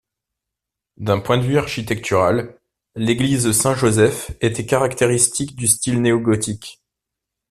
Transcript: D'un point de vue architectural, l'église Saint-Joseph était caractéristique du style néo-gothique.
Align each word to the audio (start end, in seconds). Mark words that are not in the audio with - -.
D'un 0.97 1.19
point 1.19 1.37
de 1.37 1.43
vue 1.45 1.59
architectural, 1.59 2.57
l'église 2.95 3.51
Saint-Joseph 3.51 4.31
était 4.41 4.65
caractéristique 4.65 5.55
du 5.55 5.67
style 5.67 6.01
néo-gothique. 6.01 6.81